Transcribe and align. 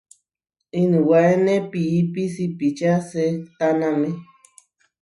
Inuwáene 0.81 1.55
piípi 1.71 2.23
sipičá 2.33 2.91
sehtáname. 3.09 4.09